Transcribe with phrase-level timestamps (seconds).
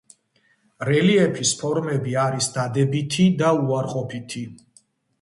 [0.89, 4.47] რელიეფის ფორმები არის დადებითი და უარყოფითი.